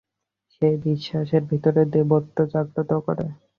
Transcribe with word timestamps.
সেই 0.53 0.75
বিশ্বাসই 0.85 1.41
ভিতরের 1.49 1.87
দেবত্ব 1.95 2.37
জাগ্রত 2.53 2.91
করে। 3.05 3.25